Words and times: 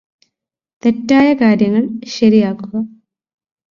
തെറ്റായ 0.83 1.33
കാര്യങ്ങള് 1.33 1.87
ശരിയാക്കുക 2.09 2.75